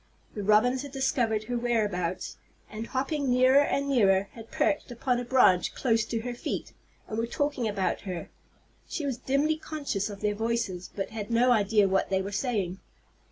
The 0.33 0.41
robins 0.41 0.81
had 0.81 0.91
discovered 0.91 1.43
her 1.43 1.59
whereabouts, 1.59 2.37
and, 2.71 2.87
hopping 2.87 3.29
nearer 3.29 3.61
and 3.63 3.87
nearer, 3.87 4.29
had 4.31 4.49
perched 4.49 4.89
upon 4.89 5.19
a 5.19 5.23
branch 5.23 5.75
close 5.75 6.05
to 6.05 6.21
her 6.21 6.33
feet, 6.33 6.73
and 7.07 7.19
were 7.19 7.27
talking 7.27 7.67
about 7.67 8.01
her. 8.01 8.29
She 8.87 9.05
was 9.05 9.17
dimly 9.19 9.57
conscious 9.57 10.09
of 10.09 10.21
their 10.21 10.33
voices, 10.33 10.89
but 10.95 11.09
had 11.11 11.29
no 11.29 11.51
idea 11.51 11.87
what 11.87 12.09
they 12.09 12.23
were 12.23 12.31
saying. 12.31 12.79